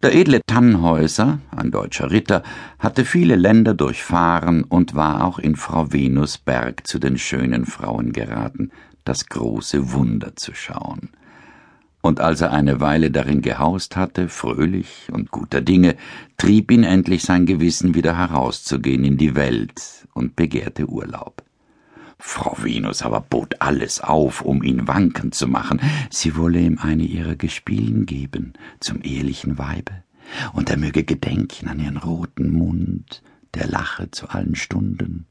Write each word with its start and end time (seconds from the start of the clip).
Der 0.00 0.14
edle 0.14 0.40
Tannhäuser, 0.46 1.40
ein 1.50 1.72
deutscher 1.72 2.12
Ritter, 2.12 2.44
hatte 2.78 3.04
viele 3.04 3.34
Länder 3.34 3.74
durchfahren 3.74 4.62
und 4.62 4.94
war 4.94 5.24
auch 5.24 5.40
in 5.40 5.56
Frau 5.56 5.92
Venus 5.92 6.38
Berg 6.38 6.86
zu 6.86 7.00
den 7.00 7.18
schönen 7.18 7.66
Frauen 7.66 8.12
geraten, 8.12 8.70
das 9.02 9.26
große 9.26 9.90
Wunder 9.92 10.36
zu 10.36 10.54
schauen. 10.54 11.10
Und 12.00 12.20
als 12.20 12.42
er 12.42 12.52
eine 12.52 12.80
Weile 12.80 13.10
darin 13.10 13.42
gehaust 13.42 13.96
hatte, 13.96 14.28
fröhlich 14.28 15.08
und 15.10 15.32
guter 15.32 15.62
Dinge, 15.62 15.96
trieb 16.36 16.70
ihn 16.70 16.84
endlich 16.84 17.24
sein 17.24 17.44
Gewissen 17.44 17.96
wieder 17.96 18.16
herauszugehen 18.16 19.02
in 19.02 19.16
die 19.16 19.34
Welt 19.34 20.06
und 20.14 20.36
begehrte 20.36 20.86
Urlaub. 20.86 21.42
Frau 22.18 22.56
Venus 22.60 23.02
aber 23.02 23.20
bot 23.20 23.56
alles 23.60 24.00
auf, 24.00 24.42
um 24.42 24.62
ihn 24.62 24.88
wankend 24.88 25.34
zu 25.34 25.46
machen. 25.46 25.80
Sie 26.10 26.36
wolle 26.36 26.60
ihm 26.60 26.78
eine 26.78 27.04
ihrer 27.04 27.36
Gespielen 27.36 28.06
geben 28.06 28.54
zum 28.80 29.02
ehelichen 29.02 29.56
Weibe, 29.56 29.92
und 30.52 30.68
er 30.68 30.76
möge 30.76 31.04
gedenken 31.04 31.68
an 31.68 31.78
ihren 31.78 31.96
roten 31.96 32.50
Mund, 32.52 33.22
der 33.54 33.68
lache 33.68 34.10
zu 34.10 34.28
allen 34.28 34.56
Stunden. 34.56 35.26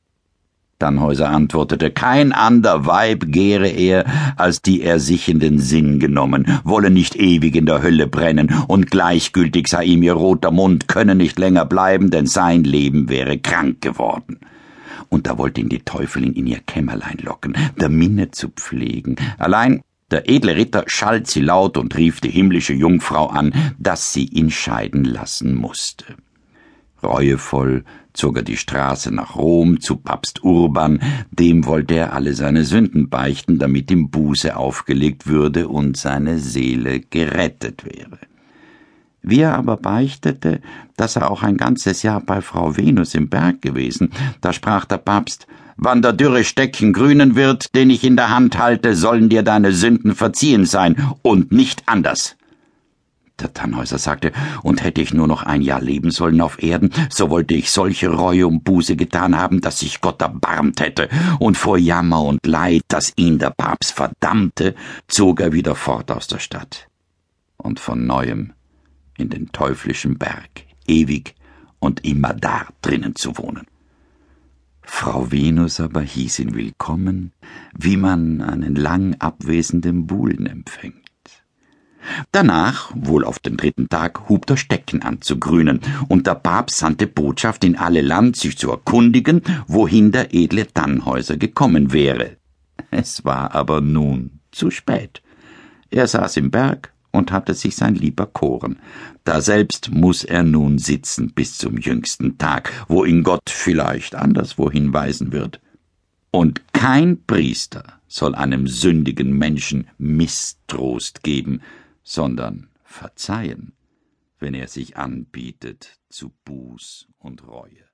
Tannhäuser 0.79 1.29
antwortete, 1.29 1.89
kein 1.89 2.31
ander 2.31 2.85
Weib 2.85 3.25
gäre 3.27 3.67
er, 3.67 4.05
als 4.37 4.61
die 4.61 4.81
er 4.81 4.99
sich 4.99 5.27
in 5.27 5.39
den 5.39 5.59
Sinn 5.59 5.99
genommen, 5.99 6.45
wolle 6.63 6.91
nicht 6.91 7.15
ewig 7.15 7.55
in 7.55 7.65
der 7.65 7.81
Hölle 7.81 8.07
brennen, 8.07 8.53
und 8.67 8.91
gleichgültig 8.91 9.67
sei 9.67 9.85
ihm 9.85 10.03
ihr 10.03 10.13
roter 10.13 10.51
Mund, 10.51 10.87
könne 10.87 11.15
nicht 11.15 11.37
länger 11.39 11.65
bleiben, 11.65 12.11
denn 12.11 12.27
sein 12.27 12.63
Leben 12.63 13.09
wäre 13.09 13.39
krank 13.39 13.81
geworden 13.81 14.39
und 15.09 15.27
da 15.27 15.37
wollte 15.37 15.61
ihn 15.61 15.69
die 15.69 15.81
Teufelin 15.81 16.33
in 16.33 16.47
ihr 16.47 16.59
Kämmerlein 16.59 17.19
locken, 17.21 17.55
der 17.79 17.89
Minne 17.89 18.31
zu 18.31 18.49
pflegen. 18.49 19.15
Allein 19.37 19.81
der 20.09 20.29
edle 20.29 20.55
Ritter 20.55 20.85
schalt 20.87 21.27
sie 21.27 21.41
laut 21.41 21.75
und 21.75 21.97
rief 21.97 22.21
die 22.21 22.29
himmlische 22.29 22.73
Jungfrau 22.73 23.27
an, 23.27 23.53
dass 23.77 24.13
sie 24.13 24.25
ihn 24.25 24.49
scheiden 24.49 25.03
lassen 25.03 25.53
musste. 25.53 26.15
Reuevoll 27.03 27.83
zog 28.13 28.37
er 28.37 28.43
die 28.43 28.57
Straße 28.57 29.13
nach 29.13 29.35
Rom 29.35 29.79
zu 29.79 29.97
Papst 29.97 30.43
Urban, 30.43 31.01
dem 31.31 31.65
wollte 31.65 31.95
er 31.95 32.13
alle 32.13 32.33
seine 32.33 32.63
Sünden 32.63 33.09
beichten, 33.09 33.59
damit 33.59 33.91
ihm 33.91 34.09
Buße 34.09 34.55
aufgelegt 34.55 35.27
würde 35.27 35.67
und 35.67 35.97
seine 35.97 36.39
Seele 36.39 37.01
gerettet 37.01 37.85
wäre. 37.85 38.17
Wie 39.29 39.41
er 39.41 39.55
aber 39.55 39.75
beichtete, 39.75 40.61
dass 40.95 41.17
er 41.17 41.29
auch 41.29 41.43
ein 41.43 41.57
ganzes 41.57 42.01
Jahr 42.01 42.21
bei 42.21 42.39
Frau 42.39 42.77
Venus 42.77 43.13
im 43.13 43.27
Berg 43.27 43.61
gewesen, 43.61 44.09
da 44.39 44.53
sprach 44.53 44.85
der 44.85 44.99
Papst, 44.99 45.47
Wann 45.75 46.01
der 46.01 46.13
dürre 46.13 46.45
Stecken 46.45 46.93
grünen 46.93 47.35
wird, 47.35 47.75
den 47.75 47.89
ich 47.89 48.05
in 48.05 48.15
der 48.15 48.29
Hand 48.29 48.57
halte, 48.57 48.95
sollen 48.95 49.27
dir 49.27 49.43
deine 49.43 49.73
Sünden 49.73 50.15
verziehen 50.15 50.65
sein 50.65 50.95
und 51.21 51.51
nicht 51.51 51.83
anders. 51.87 52.37
Der 53.39 53.53
Tannhäuser 53.53 53.97
sagte, 53.97 54.31
und 54.63 54.81
hätte 54.81 55.01
ich 55.01 55.13
nur 55.13 55.27
noch 55.27 55.43
ein 55.43 55.61
Jahr 55.61 55.81
leben 55.81 56.09
sollen 56.09 56.39
auf 56.39 56.63
Erden, 56.63 56.91
so 57.09 57.29
wollte 57.29 57.53
ich 57.53 57.69
solche 57.69 58.09
Reue 58.09 58.47
und 58.47 58.63
Buße 58.63 58.95
getan 58.95 59.37
haben, 59.37 59.59
dass 59.59 59.79
sich 59.79 59.99
Gott 59.99 60.21
erbarmt 60.21 60.79
hätte, 60.79 61.09
und 61.37 61.57
vor 61.57 61.77
Jammer 61.77 62.23
und 62.23 62.43
Leid, 62.47 62.83
dass 62.87 63.11
ihn 63.17 63.37
der 63.37 63.51
Papst 63.51 63.91
verdammte, 63.91 64.73
zog 65.07 65.41
er 65.41 65.51
wieder 65.51 65.75
fort 65.75 66.09
aus 66.11 66.27
der 66.27 66.39
Stadt. 66.39 66.87
Und 67.57 67.79
von 67.79 68.07
neuem 68.07 68.53
in 69.17 69.29
den 69.29 69.51
teuflischen 69.51 70.17
Berg, 70.17 70.65
ewig 70.87 71.35
und 71.79 72.05
immer 72.05 72.33
da 72.33 72.67
drinnen 72.81 73.15
zu 73.15 73.37
wohnen. 73.37 73.65
Frau 74.81 75.31
Venus 75.31 75.79
aber 75.79 76.01
hieß 76.01 76.39
ihn 76.39 76.55
willkommen, 76.55 77.33
wie 77.77 77.97
man 77.97 78.41
einen 78.41 78.75
lang 78.75 79.15
abwesenden 79.19 80.07
Buhlen 80.07 80.45
empfängt. 80.45 81.07
Danach, 82.31 82.91
wohl 82.95 83.25
auf 83.25 83.39
den 83.39 83.57
dritten 83.57 83.89
Tag, 83.89 84.29
hub 84.29 84.45
der 84.45 84.55
Stecken 84.55 85.01
an 85.01 85.21
zu 85.21 85.39
grünen, 85.39 85.81
und 86.07 86.25
der 86.25 86.35
Papst 86.35 86.77
sandte 86.77 87.05
Botschaft 87.05 87.65
in 87.65 87.75
alle 87.75 88.01
Land, 88.01 88.37
sich 88.37 88.57
zu 88.57 88.71
erkundigen, 88.71 89.41
wohin 89.67 90.11
der 90.11 90.33
edle 90.33 90.67
Tannhäuser 90.67 91.35
gekommen 91.37 91.91
wäre. 91.91 92.37
Es 92.91 93.25
war 93.25 93.53
aber 93.53 93.81
nun 93.81 94.39
zu 94.51 94.71
spät. 94.71 95.21
Er 95.89 96.07
saß 96.07 96.37
im 96.37 96.49
Berg 96.49 96.93
und 97.17 97.31
hatte 97.31 97.53
sich 97.53 97.75
sein 97.75 97.95
Lieber 97.95 98.27
koren. 98.27 98.79
Daselbst 99.23 99.91
muss 99.91 100.23
er 100.23 100.43
nun 100.43 100.77
sitzen 100.77 101.33
bis 101.33 101.57
zum 101.57 101.77
jüngsten 101.77 102.37
Tag, 102.37 102.71
wo 102.87 103.03
ihn 103.03 103.23
Gott 103.23 103.49
vielleicht 103.49 104.15
anderswo 104.15 104.71
hinweisen 104.71 105.31
wird. 105.31 105.59
Und 106.31 106.61
kein 106.73 107.23
Priester 107.25 107.99
soll 108.07 108.35
einem 108.35 108.67
sündigen 108.67 109.37
Menschen 109.37 109.87
Misstrost 109.97 111.23
geben, 111.23 111.61
sondern 112.03 112.69
verzeihen, 112.83 113.73
wenn 114.39 114.53
er 114.53 114.67
sich 114.67 114.95
anbietet 114.95 115.97
zu 116.09 116.31
Buß 116.45 117.07
und 117.17 117.47
Reue. 117.47 117.87